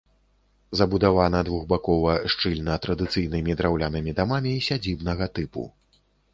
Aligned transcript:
Забудавана 0.79 1.41
двухбакова, 1.49 2.15
шчыльна, 2.35 2.79
традыцыйнымі 2.87 3.59
драўлянымі 3.61 4.11
дамамі 4.23 4.57
сядзібнага 4.69 5.33
тыпу. 5.39 5.63